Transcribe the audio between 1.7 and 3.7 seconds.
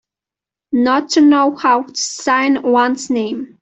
to sign one's name.